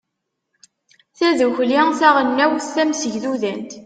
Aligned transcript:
tadukli 1.17 1.81
taɣelnawt 1.99 2.65
tamsegdudant 2.75 3.71